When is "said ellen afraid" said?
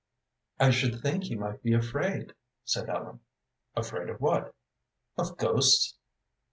2.63-4.09